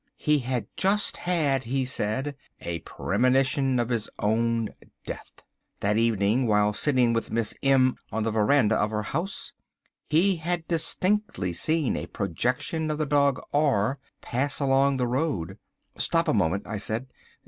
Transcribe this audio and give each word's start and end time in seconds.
He 0.17 0.39
had 0.39 0.65
just 0.75 1.15
had, 1.17 1.65
he 1.65 1.85
said, 1.85 2.35
a 2.59 2.79
premonition 2.79 3.79
of 3.79 3.89
his 3.89 4.09
own 4.17 4.69
death. 5.05 5.31
That 5.79 5.95
evening, 5.95 6.47
while 6.47 6.73
sitting 6.73 7.13
with 7.13 7.29
Miss 7.29 7.53
M 7.61 7.97
on 8.11 8.23
the 8.23 8.31
verandah 8.31 8.77
of 8.77 8.89
her 8.89 9.03
house, 9.03 9.53
he 10.09 10.37
had 10.37 10.67
distinctly 10.67 11.53
seen 11.53 11.95
a 11.95 12.07
projection 12.07 12.89
of 12.89 12.97
the 12.97 13.05
dog 13.05 13.39
R 13.53 13.99
pass 14.21 14.59
along 14.59 14.97
the 14.97 15.05
road." 15.05 15.59
"Stop 15.97 16.27
a 16.27 16.33
moment," 16.33 16.65
I 16.65 16.77
said. 16.77 17.13